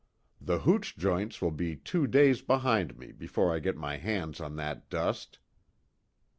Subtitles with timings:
[0.41, 4.55] The hooch joints will be two days behind me before I get my hands on
[4.55, 5.37] that dust."